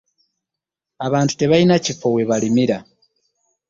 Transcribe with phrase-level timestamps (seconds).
[1.05, 2.77] Abantu tebalina kiffo we balimira.